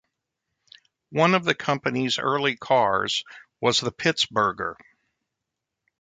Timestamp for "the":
1.43-1.53, 3.79-3.91